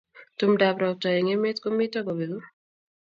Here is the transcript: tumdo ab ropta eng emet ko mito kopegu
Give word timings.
tumdo 0.37 0.63
ab 0.69 0.77
ropta 0.81 1.09
eng 1.19 1.31
emet 1.35 1.57
ko 1.63 1.67
mito 1.77 1.99
kopegu 2.05 2.39